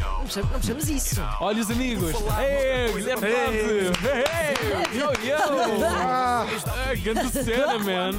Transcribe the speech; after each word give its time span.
Não 0.00 0.24
precisamos- 0.24 0.88
isso. 0.88 1.20
Olha 1.40 1.60
os 1.60 1.70
amigos! 1.70 2.14
Ei, 2.40 2.92
Guilherme! 2.92 3.26
Hey, 3.28 4.98
yo, 4.98 5.10
yo! 5.22 5.84
Ah, 5.94 6.46
grande 7.02 7.28
cena, 7.30 7.78
man! 7.78 8.12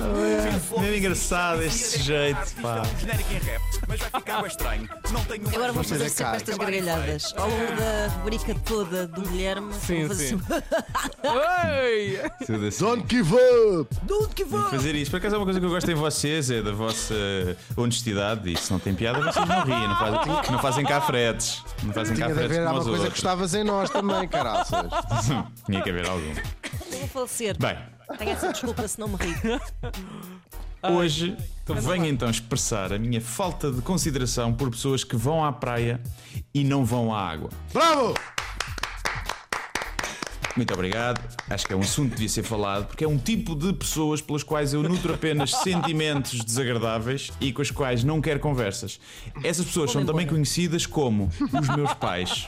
Mesmo 0.79 0.96
engraçado 0.96 1.63
este 1.63 2.01
jeito, 2.01 2.39
pá. 2.62 2.83
Genérico 2.99 3.33
em 3.33 3.38
rap, 3.39 3.62
mas 3.88 3.99
vai 3.99 4.09
ficar 4.21 4.38
bem 4.41 4.47
estranho. 4.47 4.89
Não 5.12 5.25
tenho 5.25 5.47
Agora 5.47 5.71
vamos 5.73 5.88
Vocês 5.88 6.01
fazer 6.01 6.05
é 6.05 6.09
sempre 6.09 6.38
estas 6.38 6.57
gargalhadas. 6.57 7.33
Ao 7.36 7.49
longo 7.49 7.75
da 7.75 8.07
rubrica 8.19 8.55
toda 8.65 9.07
do 9.07 9.21
Guilherme. 9.21 9.73
Sim, 9.73 10.13
sim. 10.13 10.41
Ei! 11.23 12.19
Assim. 12.67 12.83
Don't 12.83 13.05
give 13.09 13.33
up! 13.33 13.95
Dude 14.03 14.35
que 14.35 14.43
vou! 14.43 14.69
Fazer 14.69 14.93
isto, 14.95 15.11
por 15.11 15.17
acaso 15.17 15.35
é 15.35 15.37
uma 15.37 15.45
coisa 15.45 15.59
que 15.59 15.65
eu 15.65 15.69
gosto 15.69 15.89
em 15.89 15.95
vocês, 15.95 16.51
é 16.51 16.61
da 16.61 16.71
vossa 16.71 17.15
honestidade. 17.75 18.51
Isso 18.51 18.71
não 18.71 18.79
tem 18.79 18.93
piada, 18.93 19.19
vocês 19.19 19.47
não 19.47 19.63
riem, 19.63 19.87
não 19.87 19.95
fazem, 19.97 20.51
não 20.51 20.59
fazem 20.59 20.85
cá 20.85 21.01
fretes. 21.01 21.62
Não 21.84 21.93
fazem 21.93 22.16
cá 22.16 22.25
Tinha 22.25 22.27
de 22.27 22.34
fretes 22.34 22.57
haver 22.57 22.68
alguma 22.68 22.86
coisa 22.86 23.04
que 23.05 23.09
gostavas 23.11 23.54
em 23.54 23.64
nós 23.64 23.89
também, 23.89 24.28
caraças. 24.28 24.92
Tinha 25.65 25.82
que 25.82 25.89
haver 25.89 26.07
algum. 26.07 26.33
Vou 26.92 27.07
falecer. 27.07 27.57
Bem, 27.57 27.78
Tenho 28.18 28.32
essa 28.32 28.51
desculpa 28.51 28.87
se 28.87 29.00
não 29.00 29.07
me 29.07 29.15
rir. 29.15 29.61
hoje 30.92 31.37
venho 31.82 32.06
então 32.06 32.30
expressar 32.30 32.92
a 32.92 33.00
minha 33.00 33.22
falta 33.22 33.72
de 33.72 33.81
consideração 33.81 34.53
por 34.53 34.70
pessoas 34.70 35.03
que 35.03 35.16
vão 35.16 35.44
à 35.44 35.52
praia 35.52 36.02
e 36.53 36.64
não 36.64 36.84
vão 36.84 37.14
à 37.14 37.22
água. 37.22 37.50
Bravo! 37.72 38.14
Muito 40.56 40.73
obrigado. 40.73 41.20
Acho 41.50 41.66
que 41.66 41.73
é 41.73 41.75
um 41.75 41.81
assunto 41.81 42.09
que 42.09 42.16
devia 42.16 42.30
ser 42.30 42.44
falado, 42.44 42.86
porque 42.86 43.03
é 43.03 43.08
um 43.08 43.17
tipo 43.17 43.56
de 43.56 43.73
pessoas 43.73 44.22
pelas 44.22 44.44
quais 44.44 44.73
eu 44.73 44.84
nutro 44.84 45.14
apenas 45.14 45.52
sentimentos 45.64 46.44
desagradáveis 46.44 47.31
e 47.42 47.52
com 47.52 47.62
as 47.62 47.72
quais 47.72 48.03
não 48.03 48.22
quero 48.22 48.39
conversas. 48.39 49.00
Essas 49.44 49.66
pessoas 49.66 49.92
são 49.92 50.06
também 50.06 50.28
conhecidas 50.28 50.86
como 50.86 51.30
os 51.59 51.76
meus 51.76 51.94
pais. 51.95 52.48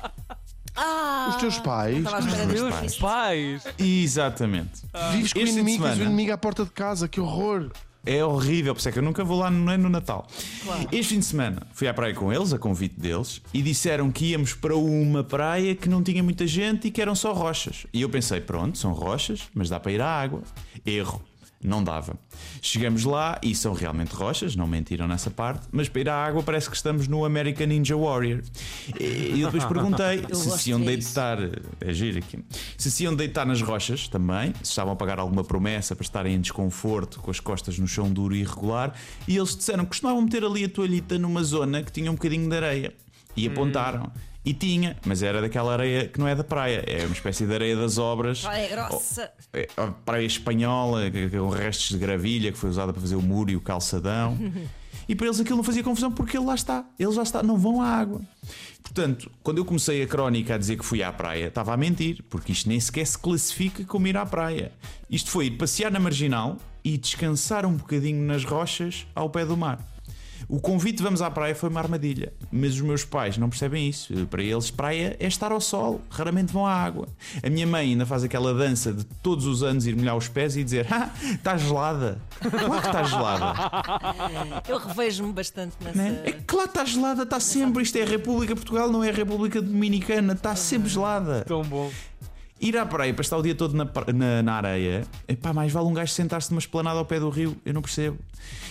Ah! 0.76 1.28
Os 1.30 1.36
teus 1.38 1.58
pais? 1.58 2.06
Espera 2.06 2.46
meus 2.46 2.74
pais. 2.76 2.98
Pais! 2.98 3.64
Exatamente. 3.80 4.84
Vives 5.12 5.34
com 5.34 5.40
o 5.40 5.42
Este 5.42 5.54
fim 5.54 5.54
de 5.56 5.60
inimigo, 5.62 5.84
tens 5.84 5.98
o 5.98 6.04
inimigo 6.04 6.34
à 6.34 6.38
porta 6.38 6.64
de 6.66 6.72
casa, 6.72 7.08
que 7.08 7.20
horror! 7.20 7.72
É 8.06 8.24
horrível, 8.24 8.74
por 8.74 8.80
isso 8.80 8.90
é 8.90 8.92
que 8.92 9.00
eu 9.00 9.04
nunca 9.04 9.24
vou 9.24 9.40
lá 9.40 9.50
no, 9.50 9.78
no 9.78 9.90
Natal. 9.90 10.28
Claro. 10.64 10.88
Este 10.92 11.14
fim 11.14 11.20
de 11.20 11.26
semana 11.26 11.68
fui 11.74 11.88
à 11.88 11.94
praia 11.94 12.14
com 12.14 12.32
eles, 12.32 12.54
a 12.54 12.60
convite 12.60 13.00
deles, 13.00 13.42
e 13.54 13.62
disseram 13.62 14.12
que 14.12 14.26
íamos 14.26 14.54
para 14.54 14.76
uma 14.76 15.24
praia 15.24 15.76
que 15.76 15.90
não 15.90 16.04
tinha 16.04 16.22
muita 16.22 16.46
gente 16.46 16.88
e 16.88 16.92
que 16.92 17.02
eram 17.02 17.16
só 17.16 17.34
rochas. 17.34 17.88
E 17.94 18.02
eu 18.02 18.10
pensei, 18.10 18.40
pronto, 18.40 18.78
são 18.78 18.94
rochas, 18.94 19.44
mas 19.54 19.70
dá 19.70 19.80
para 19.80 19.92
ir 19.92 20.02
à 20.02 20.08
água. 20.08 20.42
Erro. 20.86 21.22
Não 21.66 21.84
dava. 21.84 22.18
Chegamos 22.62 23.04
lá 23.04 23.40
e 23.42 23.56
são 23.56 23.74
realmente 23.74 24.14
rochas, 24.14 24.56
não 24.56 24.68
mentiram 24.68 25.08
nessa 25.08 25.32
parte, 25.32 25.68
mas 25.72 25.90
para 25.90 26.02
ir 26.02 26.10
à 26.10 26.16
água 26.16 26.44
parece 26.44 26.70
que 26.70 26.76
estamos 26.76 27.08
no 27.08 27.26
American 27.26 27.68
Ninja 27.68 27.98
Warrior. 27.98 28.42
E 29.00 29.42
eu 29.42 29.48
depois 29.52 29.66
perguntei 29.66 30.26
Eu 30.30 30.36
se 30.36 30.58
se 30.60 30.70
iam 30.70 30.80
deitar. 30.80 31.38
É 31.82 31.94
giro 31.94 32.20
aqui. 32.20 32.40
Se 32.78 32.92
se 32.92 33.04
iam 33.04 33.16
deitar 33.16 33.46
nas 33.46 33.62
rochas 33.62 34.08
também, 34.08 34.54
se 34.62 34.70
estavam 34.70 34.94
a 34.94 34.96
pagar 34.96 35.20
alguma 35.20 35.44
promessa 35.44 35.96
para 35.96 36.04
estarem 36.04 36.36
em 36.36 36.42
desconforto, 36.42 37.20
com 37.20 37.32
as 37.32 37.40
costas 37.40 37.80
no 37.80 37.88
chão 37.88 38.12
duro 38.12 38.36
e 38.36 38.42
irregular, 38.42 38.94
e 39.28 39.38
eles 39.38 39.56
disseram 39.56 39.84
que 39.84 39.90
costumavam 39.90 40.22
meter 40.22 40.44
ali 40.44 40.66
a 40.66 40.70
toalhita 40.70 41.18
numa 41.18 41.44
zona 41.44 41.82
que 41.82 41.92
tinha 41.92 42.12
um 42.12 42.16
bocadinho 42.16 42.48
de 42.50 42.56
areia. 42.56 43.05
E 43.36 43.48
apontaram. 43.48 44.12
E 44.46 44.54
tinha, 44.54 44.96
mas 45.04 45.24
era 45.24 45.42
daquela 45.42 45.74
areia 45.74 46.08
que 46.08 46.20
não 46.20 46.28
é 46.28 46.36
da 46.36 46.44
praia, 46.44 46.84
é 46.86 47.04
uma 47.04 47.14
espécie 47.14 47.48
de 47.48 47.54
areia 47.54 47.76
das 47.76 47.98
obras. 47.98 48.42
Praia 48.42 48.70
grossa. 48.70 49.32
É, 49.52 49.68
a 49.76 49.88
praia 49.88 50.26
espanhola, 50.26 51.02
com 51.32 51.50
restos 51.50 51.90
de 51.90 51.98
gravilha 51.98 52.52
que 52.52 52.58
foi 52.58 52.70
usada 52.70 52.94
para 52.94 53.02
fazer 53.02 53.16
o 53.16 53.22
muro 53.24 53.50
e 53.50 53.56
o 53.56 53.62
calçadão. 53.62 54.38
E 55.08 55.14
para 55.16 55.28
eles 55.28 55.40
aquilo 55.40 55.58
não 55.58 55.64
fazia 55.64 55.84
confusão 55.84 56.12
porque 56.12 56.36
ele 56.36 56.46
lá 56.46 56.56
está, 56.56 56.84
eles 56.98 57.16
lá 57.16 57.24
está, 57.24 57.44
não 57.44 57.58
vão 57.58 57.82
à 57.82 57.88
água. 57.88 58.22
Portanto, 58.82 59.30
quando 59.44 59.60
eu 59.60 59.66
comecei 59.66 60.02
a 60.02 60.08
crónica 60.08 60.56
a 60.56 60.58
dizer 60.58 60.78
que 60.78 60.86
fui 60.86 61.04
à 61.04 61.12
praia, 61.12 61.48
estava 61.48 61.74
a 61.74 61.78
mentir, 61.78 62.24
porque 62.30 62.52
isto 62.52 62.68
nem 62.70 62.80
sequer 62.80 63.06
se 63.06 63.18
classifica 63.18 63.84
como 63.84 64.08
ir 64.08 64.18
à 64.18 64.26
praia. 64.26 64.72
Isto 65.10 65.30
foi 65.30 65.48
ir 65.48 65.52
passear 65.52 65.92
na 65.92 66.00
marginal 66.00 66.58
e 66.84 66.98
descansar 66.98 67.66
um 67.66 67.74
bocadinho 67.74 68.22
nas 68.26 68.44
rochas 68.44 69.06
ao 69.14 69.30
pé 69.30 69.46
do 69.46 69.56
mar. 69.56 69.80
O 70.56 70.60
convite 70.62 71.04
Vamos 71.04 71.22
à 71.22 71.30
Praia 71.30 71.54
foi 71.54 71.68
uma 71.68 71.82
armadilha, 71.82 72.32
mas 72.50 72.76
os 72.76 72.80
meus 72.80 73.04
pais 73.04 73.38
não 73.38 73.50
percebem 73.50 73.90
isso. 73.90 74.26
Para 74.28 74.42
eles, 74.42 74.72
praia 74.72 75.18
é 75.20 75.28
estar 75.28 75.52
ao 75.52 75.60
sol, 75.60 76.00
raramente 76.10 76.54
vão 76.54 76.66
à 76.66 76.74
água. 76.74 77.10
A 77.44 77.50
minha 77.50 77.68
mãe 77.68 77.90
ainda 77.90 78.06
faz 78.06 78.24
aquela 78.24 78.54
dança 78.54 78.94
de 78.94 79.04
todos 79.04 79.46
os 79.46 79.64
anos 79.64 79.86
ir 79.86 79.98
molhar 79.98 80.16
os 80.16 80.30
pés 80.30 80.56
e 80.56 80.64
dizer: 80.64 80.88
Ah, 80.90 81.12
está 81.30 81.58
gelada. 81.58 82.22
Claro 82.40 82.82
que 82.82 82.88
está 82.88 83.04
gelada. 83.04 84.64
Eu 84.66 84.78
revejo-me 84.78 85.34
bastante 85.34 85.76
nessa. 85.82 85.98
Né? 85.98 86.22
É 86.24 86.32
claro 86.32 86.70
que 86.70 86.78
está 86.78 86.86
gelada, 86.86 87.24
está 87.24 87.40
sempre. 87.42 87.84
Isto 87.84 87.98
é 87.98 88.04
a 88.04 88.08
República 88.08 88.54
de 88.54 88.62
Portugal, 88.62 88.90
não 88.90 89.04
é 89.04 89.10
a 89.10 89.14
República 89.14 89.62
Dominicana, 89.62 90.32
está 90.32 90.56
sempre 90.56 90.88
gelada. 90.88 91.44
Tão 91.44 91.64
bom. 91.64 91.92
Ir 92.60 92.78
à 92.78 92.86
praia 92.86 93.14
para 93.14 93.22
estar 93.22 93.38
o 93.38 93.42
dia 93.42 93.54
todo 93.54 93.76
na, 93.76 93.86
na, 94.14 94.42
na 94.42 94.54
areia, 94.54 95.06
epá, 95.28 95.52
mais 95.52 95.74
vale 95.74 95.88
um 95.88 95.94
gajo 95.94 96.14
sentar-se 96.14 96.50
numa 96.52 96.60
esplanada 96.60 96.98
ao 96.98 97.06
pé 97.06 97.20
do 97.20 97.30
rio, 97.30 97.58
eu 97.66 97.74
não 97.74 97.82
percebo. 97.82 98.18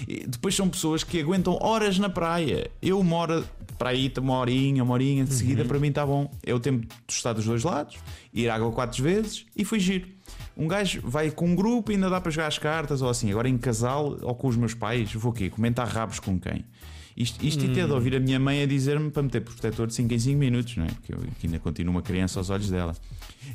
E 0.08 0.26
depois 0.26 0.54
são 0.54 0.68
pessoas 0.70 1.04
que 1.04 1.20
aguentam 1.20 1.58
horas 1.60 1.98
na 1.98 2.08
praia. 2.08 2.70
Eu 2.80 2.98
uma 2.98 3.16
hora 3.16 3.44
para 3.76 3.90
aí, 3.90 4.10
uma 4.18 4.38
horinha, 4.38 4.82
uma 4.82 4.94
horinha 4.94 5.24
de 5.24 5.34
seguida, 5.34 5.64
para 5.66 5.78
mim 5.78 5.88
está 5.88 6.06
bom. 6.06 6.30
É 6.42 6.54
o 6.54 6.60
tempo 6.60 6.86
de 6.86 7.12
estar 7.12 7.34
dos 7.34 7.44
dois 7.44 7.62
lados, 7.62 7.96
ir 8.32 8.48
à 8.48 8.54
água 8.54 8.72
quatro 8.72 9.02
vezes 9.02 9.44
e 9.54 9.64
foi 9.64 9.78
giro. 9.78 10.08
Um 10.56 10.66
gajo 10.66 11.02
vai 11.04 11.30
com 11.30 11.46
um 11.46 11.54
grupo 11.54 11.92
e 11.92 11.96
ainda 11.96 12.08
dá 12.08 12.20
para 12.20 12.30
jogar 12.30 12.46
as 12.46 12.58
cartas, 12.58 13.02
ou 13.02 13.10
assim, 13.10 13.30
agora 13.30 13.48
em 13.48 13.58
casal 13.58 14.16
ou 14.22 14.34
com 14.34 14.48
os 14.48 14.56
meus 14.56 14.72
pais, 14.72 15.12
vou 15.12 15.30
o 15.30 15.34
quê? 15.34 15.50
Comentar 15.50 15.86
rabos 15.86 16.18
com 16.20 16.38
quem? 16.38 16.64
Isto, 17.16 17.44
isto 17.46 17.64
e 17.64 17.68
ter 17.72 17.86
de 17.86 17.92
ouvir 17.92 18.16
a 18.16 18.20
minha 18.20 18.40
mãe 18.40 18.62
a 18.62 18.66
dizer-me 18.66 19.08
para 19.10 19.22
meter 19.22 19.40
protetor 19.40 19.86
de 19.86 19.94
5 19.94 20.12
em 20.14 20.18
5 20.18 20.36
minutos, 20.38 20.76
não 20.76 20.84
é? 20.84 20.88
Porque 20.88 21.14
eu 21.14 21.18
que 21.38 21.46
ainda 21.46 21.60
continuo 21.60 21.92
uma 21.92 22.02
criança 22.02 22.40
aos 22.40 22.50
olhos 22.50 22.68
dela. 22.68 22.92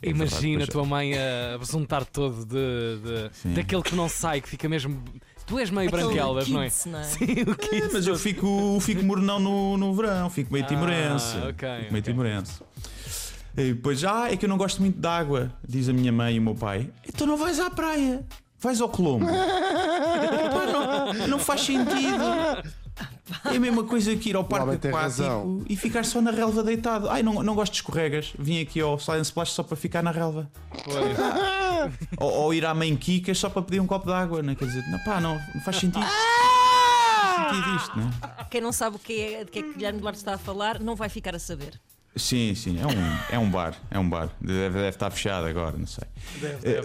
É 0.02 0.10
Imagina 0.12 0.64
a 0.64 0.66
depois- 0.66 0.70
tua 0.70 0.86
mãe 0.86 1.14
a 1.18 1.58
besuntar 1.58 2.06
todo 2.06 2.46
de, 2.46 3.30
de- 3.44 3.56
daquele 3.56 3.82
que 3.82 3.96
não 3.96 4.08
sai, 4.08 4.40
que 4.40 4.48
fica 4.48 4.70
mesmo. 4.70 5.04
Tu 5.46 5.60
és 5.60 5.70
meio 5.72 5.90
branquelas, 5.92 6.48
não 6.48 6.62
é? 6.62 6.66
kids, 6.70 6.86
não 6.86 7.00
é? 7.00 7.04
Sim, 7.04 7.26
o 7.26 7.76
É, 7.76 7.90
mas 7.92 8.08
eu 8.08 8.16
fico, 8.16 8.78
fico 8.82 9.04
mornão 9.04 9.40
no, 9.40 9.78
no 9.78 9.94
verão, 9.94 10.30
fico 10.30 10.54
meio 10.54 10.64
Ah, 10.64 10.68
timorense. 10.68 11.36
ok, 11.38 11.50
Fico 11.50 11.66
meio 11.68 11.90
ok. 11.90 12.02
timorense. 12.02 12.62
E 13.58 13.74
depois, 13.74 14.04
ah, 14.06 14.32
é 14.32 14.38
que 14.38 14.46
eu 14.46 14.50
não 14.50 14.58
gosto 14.58 14.80
muito 14.80 14.98
de 15.02 15.08
água, 15.08 15.52
diz 15.68 15.90
a 15.90 15.94
minha 15.94 16.12
mãe 16.14 16.36
e 16.36 16.40
o 16.40 16.42
meu 16.42 16.56
pai. 16.56 16.90
Então 17.06 17.26
não 17.28 17.36
vais 17.36 17.60
à 17.60 17.70
praia, 17.70 18.24
vais 18.62 18.80
ao 18.80 18.88
Colombo. 18.88 19.26
Não, 21.20 21.28
não 21.28 21.40
faz 21.40 21.62
sentido. 21.62 22.24
É 23.46 23.56
a 23.56 23.60
mesma 23.60 23.84
coisa 23.84 24.16
que 24.16 24.30
ir 24.30 24.36
ao 24.36 24.44
parque 24.44 24.88
aquático 24.88 25.64
e 25.68 25.76
ficar 25.76 26.04
só 26.04 26.22
na 26.22 26.32
relva 26.32 26.64
deitado. 26.64 27.10
Ai, 27.10 27.24
não, 27.24 27.42
não 27.44 27.56
gosto 27.56 27.74
de 27.74 27.78
escorregas. 27.78 28.34
Vim 28.38 28.62
aqui 28.62 28.82
ao 28.82 29.00
Silence 29.00 29.30
Splash 29.30 29.52
só 29.52 29.64
para 29.64 29.78
ficar 29.78 30.04
na 30.04 30.12
relva. 30.12 30.50
Ou, 32.18 32.32
ou 32.32 32.54
ir 32.54 32.66
à 32.66 32.74
mãe 32.74 32.96
Kikas 32.96 33.38
só 33.38 33.50
para 33.50 33.62
pedir 33.62 33.80
um 33.80 33.88
copo 33.88 34.08
de 34.08 34.14
água. 34.14 34.42
Não, 34.42 34.54
é? 34.54 34.56
quer 34.56 34.66
dizer, 34.66 34.84
não, 34.90 35.00
pá, 35.00 35.20
não, 35.20 35.36
não 35.54 35.62
faz 35.62 35.78
sentido. 35.78 36.02
Não 36.02 36.08
faz 36.08 37.56
sentido 37.56 37.76
isto, 37.76 37.98
não 37.98 38.08
é? 38.08 38.46
Quem 38.50 38.62
não 38.62 38.72
sabe 38.72 38.96
o 38.96 39.00
que 39.00 39.22
é, 39.22 39.44
de 39.46 39.52
que 39.52 39.60
é 39.60 39.64
que 39.64 39.74
Guilherme 39.74 40.00
Duarte 40.00 40.20
está 40.20 40.34
a 40.34 40.38
falar, 40.38 40.80
não 40.80 40.96
vai 40.96 41.10
ficar 41.10 41.36
a 41.36 41.40
saber. 41.40 41.80
Sim, 42.16 42.54
sim, 42.56 42.80
é 42.80 42.86
um, 42.86 43.36
é 43.36 43.40
um 43.40 43.50
bar, 43.50 43.76
é 43.90 43.98
um 43.98 44.10
bar. 44.10 44.30
Deve, 44.42 44.76
deve 44.76 44.90
estar 44.90 45.10
fechado 45.12 45.46
agora, 45.46 45.78
não 45.78 45.88
sei. 45.88 46.04
Eh, 46.64 46.84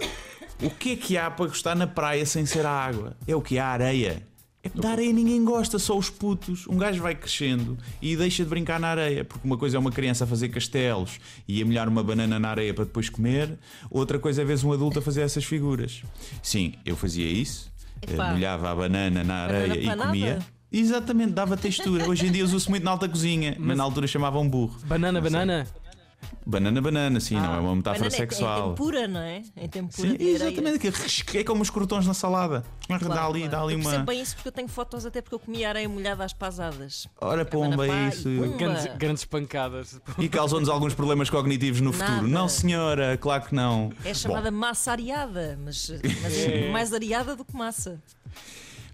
o 0.61 0.69
que 0.69 0.93
é 0.93 0.95
que 0.95 1.17
há 1.17 1.29
para 1.29 1.47
gostar 1.47 1.75
na 1.75 1.87
praia 1.87 2.25
sem 2.25 2.45
ser 2.45 2.65
a 2.65 2.71
água? 2.71 3.17
É 3.27 3.35
o 3.35 3.41
que 3.41 3.59
há 3.59 3.67
areia. 3.67 4.21
É 4.65 4.69
que 4.69 4.81
da 4.81 4.89
areia 4.89 5.13
ninguém 5.13 5.45
gosta, 5.45 5.77
só 5.77 5.95
os 5.95 6.09
putos. 6.09 6.65
Um 6.67 6.75
gajo 6.75 6.99
vai 6.99 7.13
crescendo 7.13 7.77
e 8.01 8.15
deixa 8.17 8.43
de 8.43 8.49
brincar 8.49 8.79
na 8.79 8.87
areia, 8.87 9.23
porque 9.23 9.45
uma 9.45 9.57
coisa 9.59 9.77
é 9.77 9.79
uma 9.79 9.91
criança 9.91 10.23
a 10.23 10.27
fazer 10.27 10.49
castelos 10.49 11.19
e 11.47 11.61
a 11.61 11.65
molhar 11.65 11.87
uma 11.87 12.03
banana 12.03 12.39
na 12.39 12.49
areia 12.49 12.73
para 12.73 12.83
depois 12.83 13.07
comer, 13.07 13.59
outra 13.91 14.17
coisa 14.17 14.41
é 14.41 14.45
ver 14.45 14.57
um 14.65 14.73
adulto 14.73 14.97
a 14.97 15.01
fazer 15.03 15.21
essas 15.21 15.45
figuras. 15.45 16.01
Sim, 16.41 16.73
eu 16.83 16.95
fazia 16.97 17.27
isso, 17.27 17.71
eh, 18.01 18.13
Epá. 18.13 18.31
molhava 18.31 18.71
a 18.71 18.75
banana 18.75 19.23
na 19.23 19.35
areia 19.43 19.67
Banana 19.67 20.03
e 20.03 20.07
comia. 20.07 20.39
Exatamente, 20.71 21.31
dava 21.33 21.55
textura. 21.55 22.09
Hoje 22.09 22.25
em 22.25 22.31
dia 22.31 22.43
usa-se 22.43 22.67
muito 22.67 22.83
na 22.83 22.89
alta 22.91 23.07
cozinha, 23.07 23.55
mas 23.59 23.77
na 23.77 23.83
altura 23.83 24.07
chamavam 24.07 24.49
burro. 24.49 24.75
Banana, 24.85 25.21
Não 25.21 25.29
sei. 25.29 25.31
banana. 25.39 25.67
Banana, 26.47 26.79
banana, 26.79 27.19
sim, 27.19 27.35
não 27.35 27.55
é 27.55 27.59
uma 27.59 27.75
metáfora 27.75 28.07
Banana 28.07 28.15
é- 28.15 28.25
É 28.25 28.29
sexual. 28.29 28.69
tempura, 28.69 29.07
não 29.07 29.19
é? 29.19 29.41
Em 29.57 29.67
tempura 29.67 30.09
Sim, 30.09 30.15
exatamente, 30.19 30.91
que 31.23 31.37
é 31.39 31.43
como 31.43 31.63
os 31.63 31.71
crotões 31.71 32.05
na 32.05 32.13
salada. 32.13 32.63
dá 32.87 32.99
Claro, 32.99 33.29
ali, 33.31 33.39
claro. 33.39 33.51
dá 33.51 33.61
ali 33.63 33.73
Eu 33.73 33.79
uma. 33.79 33.97
bem 33.99 34.21
isso 34.21 34.35
porque 34.35 34.49
eu 34.49 34.51
tenho 34.51 34.67
fotos 34.67 35.05
até 35.07 35.21
porque 35.23 35.33
eu 35.33 35.39
comia 35.39 35.69
areia 35.69 35.89
molhada 35.89 36.23
às 36.23 36.33
pasadas. 36.33 37.07
Ora, 37.19 37.43
pomba, 37.43 37.87
pá, 37.87 38.09
isso. 38.09 38.29
Grandes, 38.57 38.85
grandes 38.97 39.25
pancadas. 39.25 39.99
E 40.19 40.29
causou-nos 40.29 40.69
alguns 40.69 40.93
problemas 40.93 41.31
cognitivos 41.31 41.81
no 41.81 41.91
Nada. 41.91 42.05
futuro. 42.05 42.27
Não, 42.27 42.47
senhora, 42.47 43.17
claro 43.17 43.43
que 43.45 43.55
não. 43.55 43.91
É 44.03 44.13
chamada 44.13 44.51
massa 44.51 44.91
areada, 44.91 45.57
mas, 45.63 45.89
mas 46.21 46.37
é 46.45 46.69
mais 46.69 46.93
areada 46.93 47.35
do 47.35 47.43
que 47.43 47.55
massa. 47.55 47.99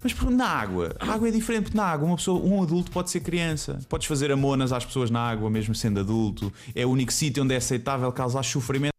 Mas 0.03 0.15
na 0.31 0.47
água, 0.47 0.95
a 0.99 1.13
água 1.13 1.27
é 1.27 1.31
diferente, 1.31 1.63
porque 1.65 1.77
na 1.77 1.85
água 1.85 2.07
uma 2.07 2.15
pessoa, 2.15 2.43
um 2.43 2.61
adulto 2.63 2.89
pode 2.89 3.11
ser 3.11 3.19
criança. 3.19 3.79
Podes 3.87 4.07
fazer 4.07 4.31
amonas 4.31 4.73
às 4.73 4.83
pessoas 4.83 5.11
na 5.11 5.19
água, 5.19 5.49
mesmo 5.49 5.75
sendo 5.75 5.99
adulto. 5.99 6.51
É 6.73 6.85
o 6.85 6.89
único 6.89 7.13
sítio 7.13 7.43
onde 7.43 7.53
é 7.53 7.57
aceitável 7.57 8.11
causar 8.11 8.43
sofrimento. 8.43 8.91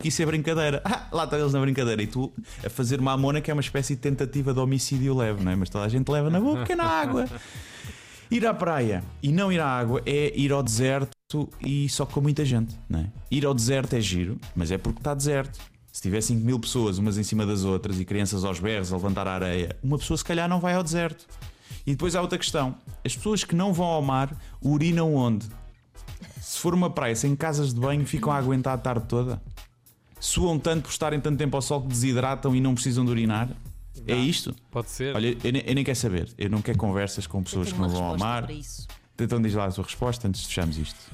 Que 0.00 0.08
isso 0.08 0.22
é 0.22 0.26
brincadeira. 0.26 0.80
Ah, 0.88 1.08
lá 1.10 1.24
estão 1.24 1.38
eles 1.38 1.52
na 1.52 1.60
brincadeira. 1.60 2.00
E 2.02 2.06
tu 2.06 2.32
a 2.64 2.70
fazer 2.70 3.00
uma 3.00 3.12
amona 3.12 3.40
que 3.40 3.50
é 3.50 3.54
uma 3.54 3.60
espécie 3.60 3.96
de 3.96 4.00
tentativa 4.00 4.54
de 4.54 4.60
homicídio 4.60 5.16
leve, 5.16 5.42
não 5.42 5.50
é? 5.50 5.56
Mas 5.56 5.68
toda 5.68 5.84
a 5.84 5.88
gente 5.88 6.08
leva 6.08 6.30
na 6.30 6.38
boca, 6.40 6.58
porque 6.58 6.72
é 6.72 6.76
na 6.76 6.84
água. 6.84 7.26
Ir 8.30 8.46
à 8.46 8.54
praia 8.54 9.02
e 9.22 9.32
não 9.32 9.50
ir 9.50 9.58
à 9.58 9.66
água 9.66 10.02
é 10.06 10.38
ir 10.38 10.52
ao 10.52 10.62
deserto 10.62 11.10
e 11.60 11.88
só 11.88 12.06
com 12.06 12.20
muita 12.20 12.44
gente, 12.44 12.76
não 12.88 13.00
é? 13.00 13.06
Ir 13.30 13.44
ao 13.44 13.54
deserto 13.54 13.94
é 13.94 14.00
giro, 14.00 14.38
mas 14.54 14.70
é 14.70 14.78
porque 14.78 15.00
está 15.00 15.14
deserto. 15.14 15.58
Se 15.98 16.02
tiver 16.02 16.20
5 16.20 16.44
mil 16.46 16.60
pessoas, 16.60 16.96
umas 16.98 17.18
em 17.18 17.24
cima 17.24 17.44
das 17.44 17.64
outras, 17.64 17.98
e 17.98 18.04
crianças 18.04 18.44
aos 18.44 18.60
berros 18.60 18.92
a 18.92 18.96
levantar 18.96 19.26
a 19.26 19.32
areia, 19.34 19.76
uma 19.82 19.98
pessoa 19.98 20.16
se 20.16 20.24
calhar 20.24 20.48
não 20.48 20.60
vai 20.60 20.74
ao 20.74 20.82
deserto. 20.84 21.26
E 21.84 21.90
depois 21.90 22.14
há 22.14 22.20
outra 22.22 22.38
questão: 22.38 22.76
as 23.04 23.16
pessoas 23.16 23.42
que 23.42 23.52
não 23.56 23.72
vão 23.72 23.84
ao 23.86 24.00
mar 24.00 24.30
urinam 24.64 25.12
onde? 25.12 25.48
Se 26.40 26.60
for 26.60 26.72
uma 26.72 26.88
praia 26.88 27.16
sem 27.16 27.34
casas 27.34 27.74
de 27.74 27.80
banho, 27.80 28.06
ficam 28.06 28.32
a 28.32 28.36
aguentar 28.36 28.74
a 28.74 28.78
tarde 28.78 29.06
toda? 29.08 29.42
Suam 30.20 30.56
tanto 30.56 30.82
por 30.84 30.90
estarem 30.90 31.18
tanto 31.20 31.36
tempo 31.36 31.56
ao 31.56 31.62
sol 31.62 31.82
que 31.82 31.88
desidratam 31.88 32.54
e 32.54 32.60
não 32.60 32.74
precisam 32.74 33.04
de 33.04 33.10
urinar? 33.10 33.48
É 34.06 34.14
isto? 34.14 34.54
Pode 34.70 34.90
ser. 34.90 35.16
Olha, 35.16 35.36
eu, 35.42 35.52
nem- 35.52 35.64
eu 35.66 35.74
nem 35.74 35.82
quero 35.82 35.98
saber. 35.98 36.28
Eu 36.38 36.48
não 36.48 36.62
quero 36.62 36.78
conversas 36.78 37.26
com 37.26 37.42
pessoas 37.42 37.72
que 37.72 37.78
não 37.80 37.88
vão 37.88 38.04
ao 38.04 38.16
mar. 38.16 38.44
para 38.44 38.52
isso. 38.52 38.86
Então 39.18 39.42
diz 39.42 39.52
lá 39.52 39.64
a 39.64 39.72
tua 39.72 39.82
resposta 39.82 40.28
antes 40.28 40.42
de 40.42 40.46
fecharmos 40.46 40.78
isto. 40.78 41.10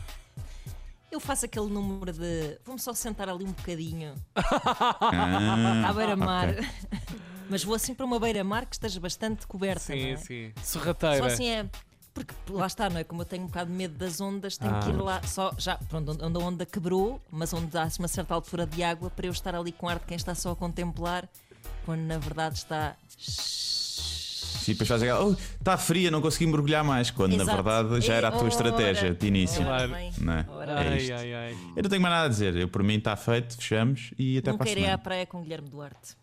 Eu 1.15 1.21
faço 1.21 1.45
aquele 1.45 1.69
número 1.71 2.13
de. 2.13 2.59
Vamos 2.65 2.83
só 2.83 2.93
sentar 2.93 3.29
ali 3.29 3.45
um 3.45 3.53
bocadinho 3.53 4.15
Ah, 4.35 5.89
à 5.89 5.93
beira-mar. 5.93 6.49
ok. 6.51 6.67
Mas 7.49 7.63
vou 7.63 7.75
assim 7.77 7.95
para 7.95 8.05
uma 8.05 8.19
beira-mar 8.19 8.67
que 8.67 8.75
esteja 8.75 8.99
bastante 8.99 9.47
coberta. 9.47 9.95
não 9.95 10.01
Sim, 10.03 10.09
é? 10.11 10.17
sim. 10.17 10.53
Só 10.57 10.79
Sorrateira. 10.81 11.27
assim 11.27 11.49
é. 11.49 11.67
Porque 12.13 12.35
lá 12.51 12.67
está, 12.67 12.91
não 12.91 12.99
é? 12.99 13.05
Como 13.05 13.23
eu 13.23 13.27
tenho 13.27 13.45
um 13.45 13.47
bocado 13.47 13.71
de 13.71 13.77
medo 13.77 13.97
das 13.97 14.21
ondas, 14.21 14.57
tenho 14.57 14.81
que 14.81 14.89
ir 14.89 14.95
Ah. 14.99 15.03
lá 15.03 15.23
só 15.23 15.53
já, 15.59 15.77
pronto, 15.89 16.13
onde 16.13 16.25
onde 16.25 16.37
a 16.37 16.41
onda 16.47 16.67
quebrou, 16.67 17.21
mas 17.31 17.53
onde 17.53 17.77
há 17.79 17.89
uma 17.99 18.09
certa 18.09 18.35
altura 18.35 18.67
de 18.67 18.83
água 18.83 19.09
para 19.11 19.27
eu 19.27 19.33
estar 19.33 19.55
ali 19.55 19.71
com 19.73 19.89
ar 19.89 19.99
de 20.01 20.07
quem 20.07 20.17
está 20.17 20.35
só 20.35 20.51
a 20.53 20.57
contemplar, 20.57 21.29
quando 21.85 22.01
na 22.01 22.19
verdade 22.19 22.57
está. 22.57 22.97
Sim, 24.65 24.73
depois 24.73 24.89
faz 24.89 25.03
aquela. 25.03 25.25
"Oh, 25.25 25.33
Está 25.33 25.77
fria, 25.77 26.11
não 26.11 26.21
consegui 26.21 26.47
mergulhar 26.47 26.83
mais. 26.83 27.11
Quando 27.11 27.37
na 27.37 27.43
Exato. 27.43 27.63
verdade 27.63 28.01
já 28.01 28.15
era 28.15 28.29
a 28.29 28.31
tua 28.31 28.41
Ora, 28.41 28.49
estratégia 28.49 29.15
de 29.15 29.27
início. 29.27 29.63
Claro. 29.65 29.93
bem, 29.93 30.11
Não 30.19 30.33
é? 30.33 30.41
É 30.41 30.89
Ai, 30.89 30.97
isto. 30.99 31.13
ai, 31.15 31.35
ai. 31.35 31.57
Eu 31.77 31.83
não 31.83 31.91
tenho 31.91 32.03
mais 32.03 32.15
nada 32.15 32.27
a 32.27 32.29
dizer. 32.29 32.57
Eu, 32.57 32.69
por 32.69 32.83
mim 32.83 32.95
está 32.95 33.15
feito, 33.17 33.57
fechamos 33.57 34.13
e 34.19 34.39
até 34.39 34.51
Nunca 34.51 34.65
para 34.65 34.71
a 34.71 34.73
irei 34.73 34.85
à 34.85 34.87
semana. 34.87 35.03
praia 35.03 35.27
com 35.27 35.43
Guilherme 35.43 35.69
Duarte. 35.69 36.17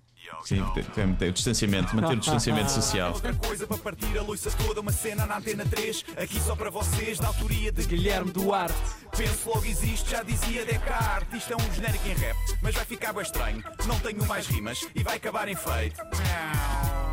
Sim, 0.45 0.63
tem, 0.73 0.83
tem- 0.83 1.13
tem 1.15 1.29
o 1.29 1.33
distanciamento, 1.33 1.93
manter 1.95 2.13
o 2.13 2.19
distanciamento 2.19 2.71
social. 2.71 3.11
Outra 3.13 3.33
coisa 3.33 3.67
para 3.67 3.77
partir 3.77 4.17
a 4.17 4.21
loiça 4.21 4.49
toda, 4.51 4.79
uma 4.79 4.91
cena 4.91 5.25
na 5.25 5.37
antena 5.39 5.65
3, 5.65 6.05
aqui 6.15 6.39
só 6.39 6.55
para 6.55 6.69
vocês, 6.69 7.19
da 7.19 7.27
autoria 7.27 7.69
de 7.71 7.83
Guilherme 7.85 8.31
Duarte. 8.31 8.73
Penso 9.17 9.49
logo 9.49 9.65
existe, 9.65 10.09
já 10.11 10.23
dizia 10.23 10.63
Descartes. 10.65 11.33
Isto 11.41 11.53
é 11.53 11.55
um 11.57 11.73
genérico 11.73 12.07
em 12.07 12.13
rap, 12.13 12.37
mas 12.61 12.73
vai 12.75 12.85
ficar 12.85 13.11
bem 13.11 13.23
estranho. 13.23 13.63
Não 13.85 13.99
tenho 13.99 14.25
mais 14.25 14.47
rimas 14.47 14.87
e 14.95 15.03
vai 15.03 15.17
acabar 15.17 15.49
em 15.49 15.55
feito. 15.55 15.99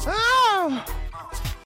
Ah! 0.06 0.84